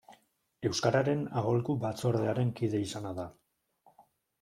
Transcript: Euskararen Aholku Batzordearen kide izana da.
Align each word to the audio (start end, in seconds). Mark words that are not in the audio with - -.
Euskararen 0.69 1.21
Aholku 1.43 1.77
Batzordearen 1.85 2.53
kide 2.61 2.85
izana 2.91 3.17
da. 3.23 3.33